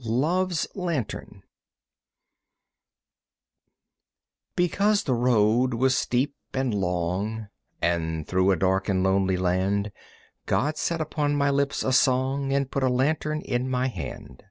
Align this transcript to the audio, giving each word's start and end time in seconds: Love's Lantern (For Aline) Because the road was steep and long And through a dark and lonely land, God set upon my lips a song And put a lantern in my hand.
Love's 0.00 0.66
Lantern 0.74 1.28
(For 4.54 4.54
Aline) 4.54 4.54
Because 4.54 5.02
the 5.04 5.14
road 5.14 5.72
was 5.72 5.96
steep 5.96 6.36
and 6.52 6.74
long 6.74 7.48
And 7.80 8.28
through 8.28 8.50
a 8.50 8.56
dark 8.56 8.90
and 8.90 9.02
lonely 9.02 9.38
land, 9.38 9.90
God 10.44 10.76
set 10.76 11.00
upon 11.00 11.34
my 11.34 11.48
lips 11.48 11.82
a 11.82 11.94
song 11.94 12.52
And 12.52 12.70
put 12.70 12.82
a 12.82 12.90
lantern 12.90 13.40
in 13.40 13.70
my 13.70 13.88
hand. 13.88 14.42